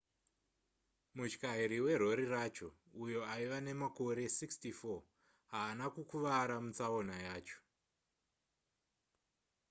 [1.15, 2.69] mutyairi werori racho
[3.03, 5.05] uyo aiva nemakore 64
[5.51, 7.59] haana kukuvara mutsaona yacho